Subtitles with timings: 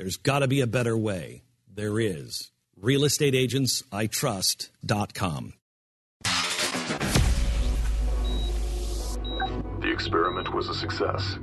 [0.00, 1.42] There's got to be a better way.
[1.68, 2.52] There is.
[2.74, 5.52] real estate RealestateAgentsITrust.com.
[9.82, 11.36] The experiment was a success.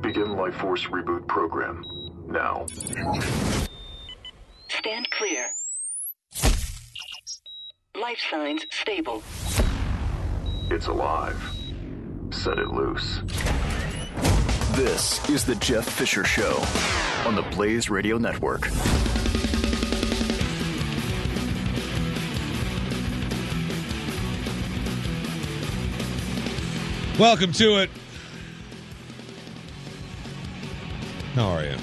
[0.00, 1.82] Begin Life Force Reboot Program
[2.28, 2.66] now.
[4.68, 5.48] Stand clear.
[8.00, 9.24] Life signs stable.
[10.70, 11.42] It's alive.
[12.30, 13.22] Set it loose.
[14.76, 16.62] This is the Jeff Fisher Show
[17.26, 18.68] on the Blaze Radio Network.
[27.18, 27.90] Welcome to it.
[31.34, 31.76] How are you?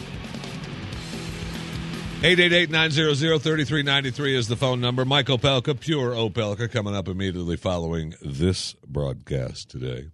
[2.21, 5.05] 888-900-3393 is the phone number.
[5.05, 10.11] Mike Opelka, pure Opelka, coming up immediately following this broadcast today.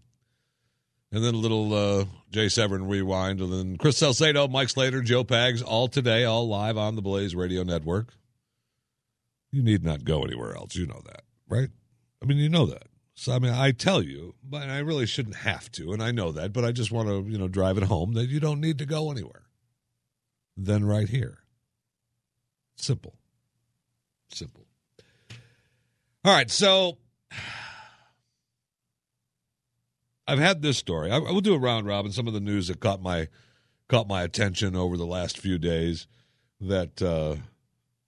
[1.18, 3.42] And then a little uh, Jay Severin rewind.
[3.42, 7.34] And then Chris Salcedo, Mike Slater, Joe Pags, all today, all live on the Blaze
[7.34, 8.14] Radio Network.
[9.50, 10.76] You need not go anywhere else.
[10.76, 11.70] You know that, right?
[12.22, 12.84] I mean, you know that.
[13.16, 16.32] So, I mean, I tell you, but I really shouldn't have to, and I know
[16.34, 18.78] that, but I just want to, you know, drive it home that you don't need
[18.78, 19.48] to go anywhere.
[20.56, 21.40] Then right here.
[22.76, 23.16] Simple.
[24.32, 24.68] Simple.
[26.24, 27.00] All right, so
[30.28, 31.10] I've had this story.
[31.10, 32.12] I, will do a round robin.
[32.12, 33.28] Some of the news that caught my
[33.88, 36.08] caught my attention over the last few days
[36.60, 37.38] that uh,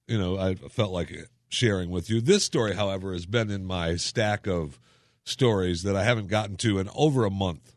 [0.07, 2.21] you know I felt like sharing with you.
[2.21, 4.79] This story, however, has been in my stack of
[5.23, 7.75] stories that I haven't gotten to in over a month.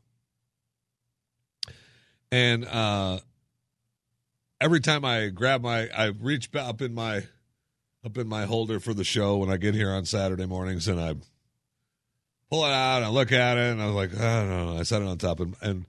[2.30, 3.20] And uh,
[4.60, 7.24] every time I grab my, I reach up in my,
[8.04, 11.00] up in my holder for the show when I get here on Saturday mornings, and
[11.00, 11.14] I
[12.52, 14.78] pull it out, and I look at it, and I was like, I don't know.
[14.78, 15.86] I set it on top, and, and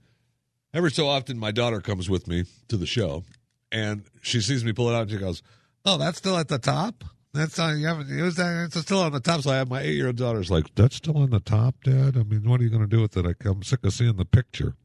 [0.72, 3.24] every so often my daughter comes with me to the show,
[3.70, 5.42] and she sees me pull it out, and she goes,
[5.84, 7.04] "Oh, that's still at the top."
[7.34, 8.66] That's not, you haven't used that.
[8.66, 9.42] It's still on the top.
[9.42, 12.16] So I have my eight year old daughter's like, that's still on the top, Dad?
[12.16, 13.26] I mean, what are you going to do with it?
[13.44, 14.76] I'm sick of seeing the picture.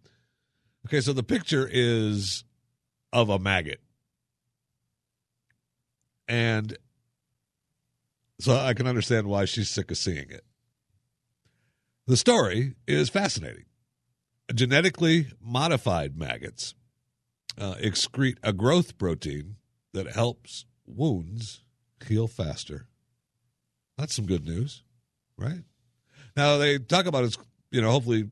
[0.88, 2.44] Okay, so the picture is
[3.14, 3.82] of a maggot.
[6.28, 6.76] And
[8.40, 10.44] so I can understand why she's sick of seeing it.
[12.10, 13.66] The story is fascinating.
[14.52, 16.74] Genetically modified maggots
[17.56, 19.58] uh, excrete a growth protein
[19.94, 21.62] that helps wounds
[22.08, 22.88] heal faster.
[23.96, 24.82] That's some good news,
[25.38, 25.62] right?
[26.36, 27.38] Now they talk about it's
[27.70, 28.32] you know hopefully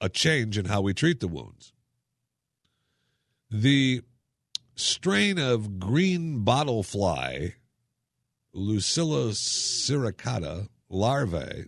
[0.00, 1.72] a change in how we treat the wounds.
[3.50, 4.02] The
[4.76, 7.56] strain of green bottle fly,
[8.54, 11.64] Lucilia sericata larvae,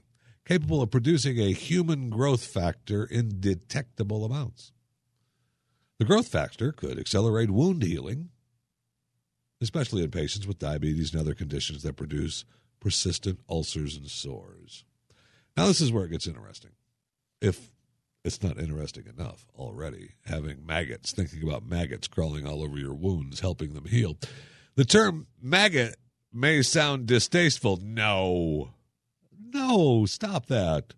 [0.50, 4.72] capable of producing a human growth factor in detectable amounts.
[5.98, 8.30] The growth factor could accelerate wound healing
[9.60, 12.44] especially in patients with diabetes and other conditions that produce
[12.80, 14.84] persistent ulcers and sores.
[15.56, 16.70] Now, this is where it gets interesting.
[17.40, 17.70] If
[18.24, 23.40] it's not interesting enough already, having maggots, thinking about maggots crawling all over your wounds,
[23.40, 24.16] helping them heal.
[24.76, 25.96] The term maggot
[26.32, 27.78] may sound distasteful.
[27.82, 28.70] No,
[29.52, 30.94] no, stop that.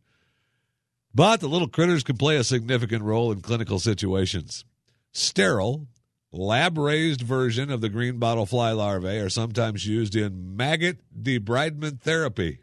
[1.14, 4.64] But the little critters can play a significant role in clinical situations.
[5.12, 5.86] Sterile,
[6.34, 12.00] Lab raised version of the green bottle fly larvae are sometimes used in maggot debridement
[12.00, 12.60] therapy.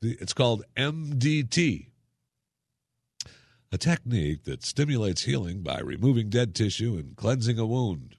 [0.00, 1.88] It's called MDT,
[3.70, 8.16] a technique that stimulates healing by removing dead tissue and cleansing a wound.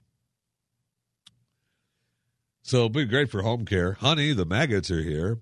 [2.62, 3.94] So it'll be great for home care.
[3.94, 5.40] Honey, the maggots are here.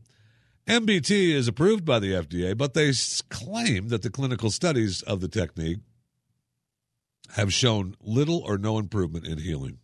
[0.69, 2.93] MDT is approved by the FDA, but they
[3.31, 5.79] claim that the clinical studies of the technique
[7.37, 9.79] have shown little or no improvement in healing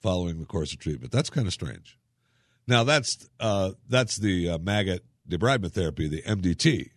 [0.00, 1.12] following the course of treatment.
[1.12, 1.98] That's kind of strange.
[2.66, 6.90] Now that's uh, that's the uh, maggot debridement therapy, the MDT.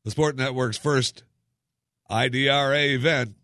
[0.04, 1.22] The Sport Network's first
[2.10, 3.36] IDRA event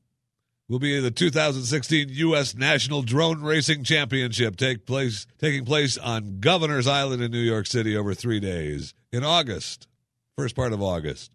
[0.72, 2.56] will be the 2016 U.S.
[2.56, 7.98] National Drone Racing Championship, take place taking place on Governor's Island in New York City
[7.98, 9.90] over three days in August,
[10.38, 11.30] first part of August.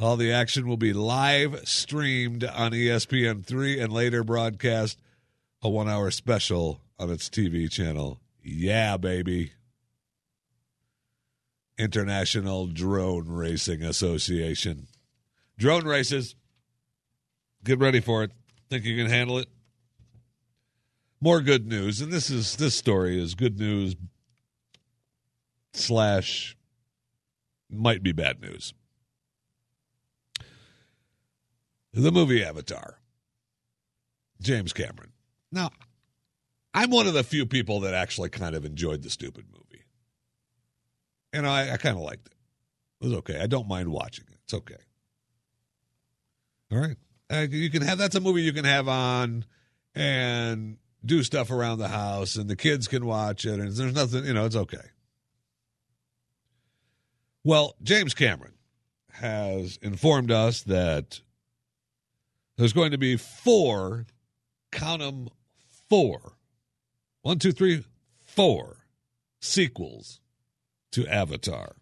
[0.00, 4.98] All the action will be live streamed on E ESPN3 and later broadcast
[5.60, 8.18] a one hour special on its TV channel.
[8.42, 9.52] Yeah, baby.
[11.76, 14.86] International Drone Racing Association.
[15.58, 16.34] Drone races.
[17.68, 18.30] Get ready for it.
[18.70, 19.46] Think you can handle it?
[21.20, 23.94] More good news, and this is this story is good news
[25.74, 26.56] slash
[27.68, 28.72] might be bad news.
[31.92, 33.00] The movie Avatar.
[34.40, 35.12] James Cameron.
[35.52, 35.68] Now,
[36.72, 39.84] I'm one of the few people that actually kind of enjoyed the stupid movie.
[41.34, 42.34] And I, I kind of liked it.
[43.02, 43.38] It was okay.
[43.38, 44.38] I don't mind watching it.
[44.44, 44.80] It's okay.
[46.72, 46.96] All right.
[47.30, 49.44] Uh, you can have that's a movie you can have on
[49.94, 54.24] and do stuff around the house, and the kids can watch it, and there's nothing,
[54.24, 54.78] you know, it's okay.
[57.44, 58.54] Well, James Cameron
[59.12, 61.20] has informed us that
[62.56, 64.06] there's going to be four,
[64.72, 65.28] count them,
[65.88, 66.36] four,
[67.22, 67.84] one, two, three,
[68.18, 68.78] four
[69.40, 70.20] sequels
[70.92, 71.76] to Avatar.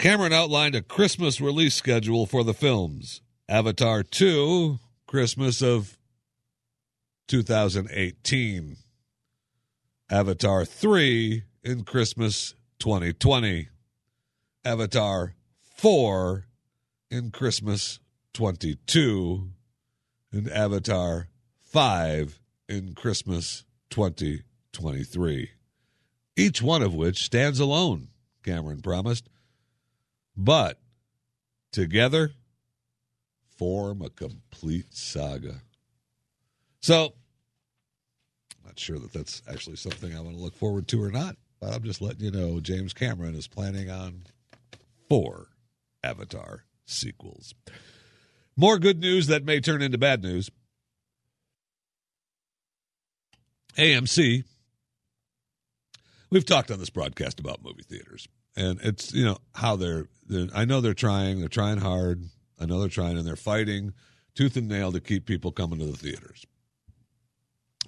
[0.00, 3.20] Cameron outlined a Christmas release schedule for the films.
[3.50, 5.98] Avatar 2, Christmas of
[7.28, 8.76] 2018.
[10.10, 13.68] Avatar 3 in Christmas 2020.
[14.64, 15.34] Avatar
[15.76, 16.46] 4
[17.10, 18.00] in Christmas
[18.32, 19.50] 22.
[20.32, 21.28] And Avatar
[21.60, 25.50] 5 in Christmas 2023.
[26.36, 28.08] Each one of which stands alone,
[28.42, 29.28] Cameron promised
[30.40, 30.80] but
[31.70, 32.32] together
[33.58, 35.60] form a complete saga.
[36.80, 37.12] So,
[38.64, 41.74] not sure that that's actually something I want to look forward to or not, but
[41.74, 44.22] I'm just letting you know James Cameron is planning on
[45.10, 45.48] four
[46.02, 47.54] Avatar sequels.
[48.56, 50.50] More good news that may turn into bad news.
[53.76, 54.44] AMC.
[56.30, 58.26] We've talked on this broadcast about movie theaters
[58.60, 62.24] and it's you know how they're, they're, i know they're trying they're trying hard.
[62.60, 63.94] I know they're trying and they're fighting
[64.34, 66.44] tooth and nail to keep people coming to the theaters.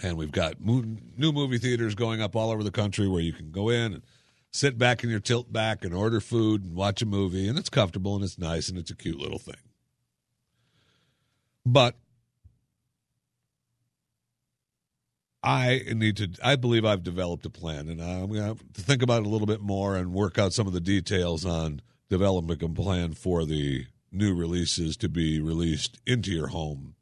[0.02, 3.50] And we've got new movie theaters going up all over the country where you can
[3.50, 4.02] go in and
[4.50, 7.46] sit back in your tilt back and order food and watch a movie.
[7.46, 9.54] And it's comfortable and it's nice and it's a cute little thing.
[11.64, 11.96] But
[15.42, 16.30] I need to.
[16.42, 19.46] I believe I've developed a plan, and I'm going to think about it a little
[19.46, 23.86] bit more and work out some of the details on developing a plan for the
[24.12, 26.94] new releases to be released into your home,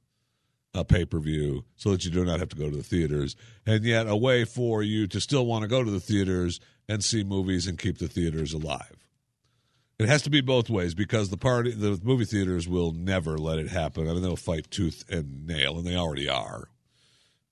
[0.73, 3.37] a pay per view, so that you do not have to go to the theaters,
[3.67, 7.05] and yet a way for you to still want to go to the theaters and
[7.05, 8.97] see movies and keep the theaters alive.
[9.99, 13.59] It has to be both ways because the party, the movie theaters will never let
[13.59, 14.09] it happen.
[14.09, 16.69] I mean, they'll fight tooth and nail, and they already are.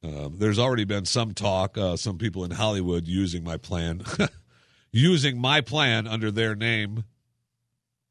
[0.02, 4.02] Um, there's already been some talk, uh, some people in Hollywood using my plan,
[4.92, 7.04] using my plan under their name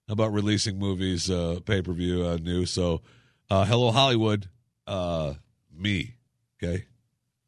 [0.10, 2.66] about releasing movies uh, pay per view uh, new.
[2.66, 3.02] So,
[3.50, 4.50] uh, hello Hollywood,
[4.86, 5.36] uh,
[5.74, 6.16] me,
[6.62, 6.86] okay,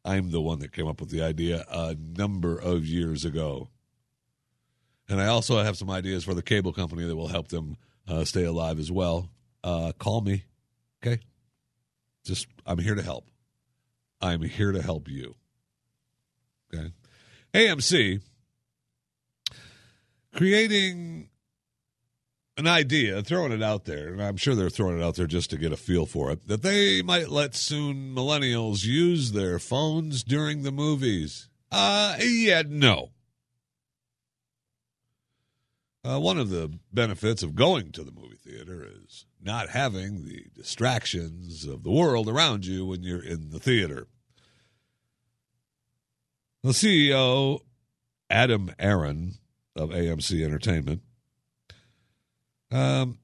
[0.04, 3.68] I'm the one that came up with the idea a number of years ago.
[5.06, 7.76] And I also have some ideas for the cable company that will help them
[8.24, 9.28] stay alive as well.
[9.62, 10.44] Call me.
[11.04, 11.20] Okay.
[12.24, 13.26] Just, I'm here to help.
[14.20, 15.36] I'm here to help you.
[16.72, 16.92] Okay.
[17.54, 18.20] AMC
[20.34, 21.28] creating
[22.56, 25.50] an idea, throwing it out there, and I'm sure they're throwing it out there just
[25.50, 30.22] to get a feel for it, that they might let soon millennials use their phones
[30.22, 31.48] during the movies.
[31.72, 33.10] Uh, yeah, no.
[36.02, 40.46] Uh, one of the benefits of going to the movie theater is not having the
[40.54, 44.06] distractions of the world around you when you're in the theater.
[46.62, 47.60] The CEO,
[48.30, 49.34] Adam Aron
[49.76, 51.02] of AMC Entertainment,
[52.70, 53.18] um,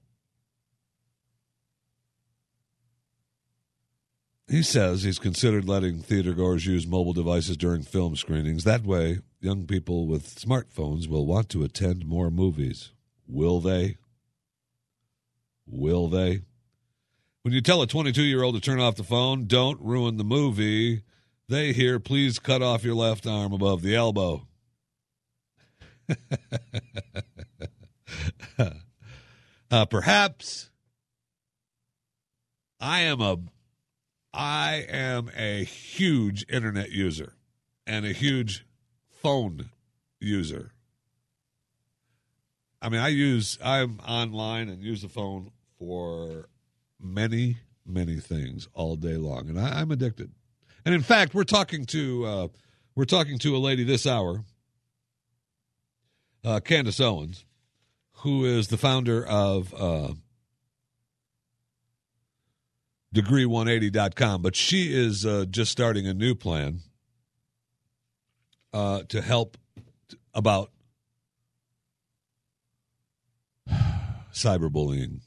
[4.49, 8.65] he says he's considered letting theatergoers use mobile devices during film screenings.
[8.65, 12.93] That way, young people with smartphones will want to attend more movies.
[13.27, 13.97] Will they?
[15.67, 16.43] Will they?
[17.43, 20.25] When you tell a 22 year old to turn off the phone, don't ruin the
[20.25, 21.03] movie.
[21.49, 24.47] They hear, please cut off your left arm above the elbow.
[29.71, 30.71] uh, perhaps
[32.81, 33.39] I am a
[34.37, 37.33] I am a huge internet user
[37.87, 38.67] and a huge
[39.09, 39.71] phone
[40.21, 40.73] user.
[42.83, 46.51] I mean, I use I'm online and use the phone for
[47.01, 50.33] many many things all day long, and I, I'm addicted.
[50.85, 52.49] And in fact, we're talking to uh,
[52.95, 54.45] we're talking to a lady this hour,
[56.45, 57.47] uh, Candace Owens,
[58.19, 60.13] who is the founder of uh,
[63.15, 66.81] Degree180.com, but she is uh, just starting a new plan
[68.73, 69.57] uh, to help
[70.09, 70.71] t- about
[74.33, 75.21] cyberbullying.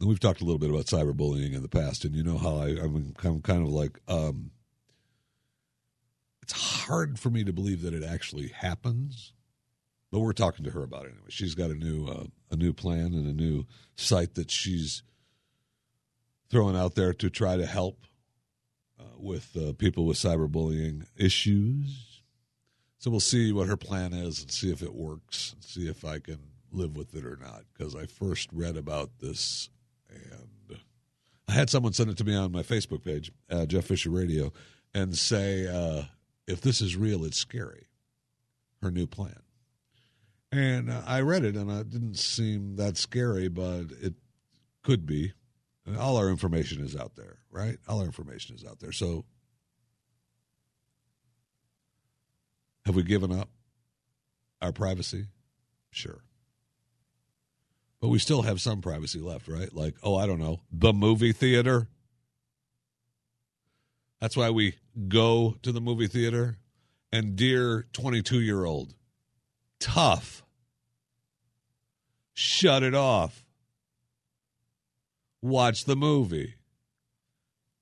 [0.00, 2.56] And we've talked a little bit about cyberbullying in the past, and you know how
[2.56, 4.50] I, I'm, I'm kind of like, um,
[6.42, 9.32] it's hard for me to believe that it actually happens,
[10.12, 11.28] but we're talking to her about it anyway.
[11.28, 15.02] She's got a new uh, a new plan and a new site that she's
[16.54, 18.06] throwing out there to try to help
[19.00, 22.22] uh, with uh, people with cyberbullying issues.
[22.96, 26.04] So we'll see what her plan is and see if it works, and see if
[26.04, 26.38] I can
[26.70, 27.64] live with it or not.
[27.72, 29.68] Because I first read about this
[30.08, 30.78] and
[31.48, 34.52] I had someone send it to me on my Facebook page, uh, Jeff Fisher Radio,
[34.94, 36.04] and say, uh,
[36.46, 37.88] if this is real, it's scary.
[38.80, 39.42] Her new plan.
[40.52, 44.14] And uh, I read it and it didn't seem that scary, but it
[44.84, 45.32] could be.
[45.86, 47.76] And all our information is out there, right?
[47.86, 48.92] All our information is out there.
[48.92, 49.24] So
[52.86, 53.50] have we given up
[54.62, 55.26] our privacy?
[55.90, 56.22] Sure
[58.04, 59.74] but we still have some privacy left, right?
[59.74, 61.88] Like, oh, I don't know, the movie theater.
[64.20, 64.74] That's why we
[65.08, 66.58] go to the movie theater.
[67.10, 68.94] And dear 22 year old,
[69.80, 70.42] tough.
[72.34, 73.43] Shut it off.
[75.44, 76.54] Watch the movie.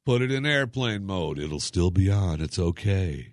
[0.05, 1.39] Put it in airplane mode.
[1.39, 2.41] It'll still be on.
[2.41, 3.33] It's okay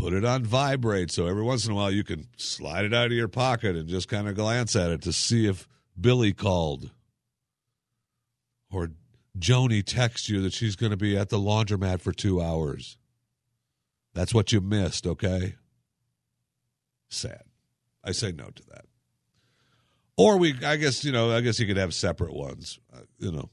[0.00, 3.06] put it on vibrate so every once in a while you can slide it out
[3.06, 5.68] of your pocket and just kind of glance at it to see if
[6.00, 6.90] Billy called
[8.72, 8.92] or
[9.38, 12.96] Joni texts you that she's going to be at the laundromat for two hours.
[14.14, 15.56] That's what you missed, okay?
[17.08, 17.42] Sad.
[18.02, 18.86] I say no to that.
[20.20, 22.78] Or we, I guess, you know, I guess you could have separate ones.
[22.92, 23.48] Uh, you know,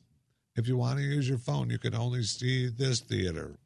[0.58, 3.58] if you want to use your phone, you can only see this theater.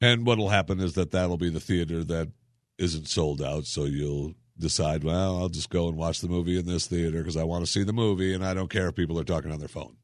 [0.00, 2.30] And what'll happen is that that'll be the theater that
[2.76, 3.64] isn't sold out.
[3.64, 7.36] So you'll decide, well, I'll just go and watch the movie in this theater because
[7.36, 9.58] I want to see the movie and I don't care if people are talking on
[9.58, 9.96] their phone.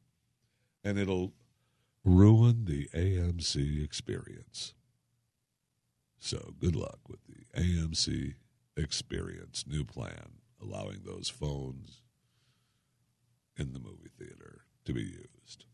[0.83, 1.33] And it'll
[2.03, 4.73] ruin the AMC experience.
[6.17, 8.33] So good luck with the AMC
[8.77, 12.01] experience new plan, allowing those phones
[13.57, 15.65] in the movie theater to be used.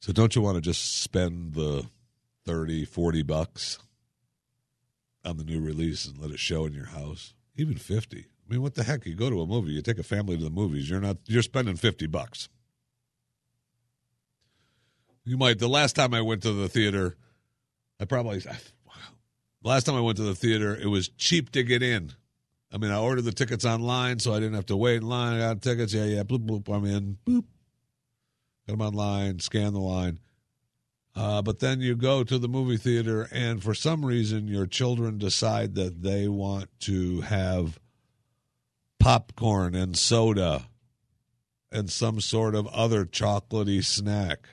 [0.00, 1.86] So don't you want to just spend the
[2.44, 3.78] 30, 40 bucks
[5.24, 7.34] on the new release and let it show in your house?
[7.56, 8.18] Even 50.
[8.18, 9.06] I mean, what the heck?
[9.06, 11.42] You go to a movie, you take a family to the movies, you're not you're
[11.42, 12.48] spending 50 bucks.
[15.24, 17.16] You might the last time I went to the theater,
[18.02, 18.42] I probably.
[19.62, 22.12] Last time I went to the theater, it was cheap to get in.
[22.72, 25.34] I mean, I ordered the tickets online, so I didn't have to wait in line.
[25.34, 25.94] I got tickets.
[25.94, 26.74] Yeah, yeah, bloop, bloop.
[26.74, 27.16] I'm in.
[27.24, 27.44] Boop.
[28.66, 30.18] Got them online, scan the line.
[31.14, 35.18] Uh, but then you go to the movie theater, and for some reason, your children
[35.18, 37.78] decide that they want to have
[38.98, 40.66] popcorn and soda
[41.70, 44.48] and some sort of other chocolatey snack.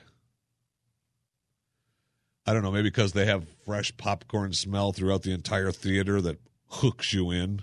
[2.50, 6.40] I don't know, maybe because they have fresh popcorn smell throughout the entire theater that
[6.66, 7.62] hooks you in,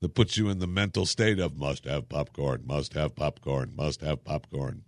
[0.00, 4.00] that puts you in the mental state of must have popcorn, must have popcorn, must
[4.00, 4.84] have popcorn.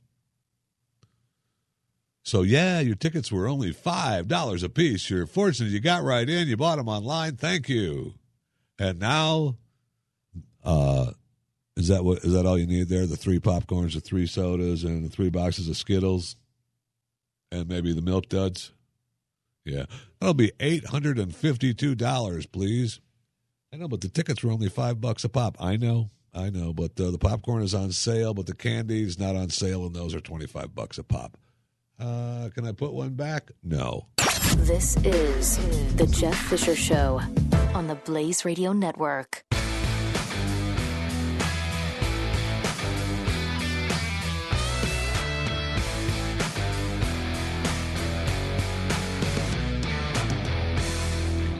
[2.22, 5.10] So, yeah, your tickets were only $5 a piece.
[5.10, 6.48] You're fortunate you got right in.
[6.48, 7.36] You bought them online.
[7.36, 8.14] Thank you.
[8.78, 9.58] And now,
[10.64, 11.10] uh,
[11.76, 13.04] is that what is that all you need there?
[13.04, 16.36] The three popcorns, the three sodas, and the three boxes of Skittles,
[17.52, 18.72] and maybe the milk duds.
[19.64, 19.84] Yeah,
[20.20, 23.00] that'll be eight hundred and fifty-two dollars, please.
[23.72, 25.56] I know, but the tickets were only five bucks a pop.
[25.60, 29.18] I know, I know, but uh, the popcorn is on sale, but the candy is
[29.18, 31.36] not on sale, and those are twenty-five bucks a pop.
[31.98, 33.50] Uh, can I put one back?
[33.62, 34.06] No.
[34.56, 35.58] This is
[35.96, 37.20] The Jeff Fisher Show
[37.74, 39.44] on the Blaze Radio Network.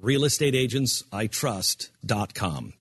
[0.00, 2.72] RealestateAgentsITrust.com.